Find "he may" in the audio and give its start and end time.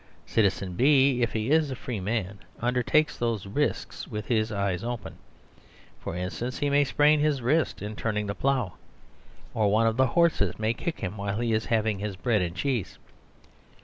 6.57-6.83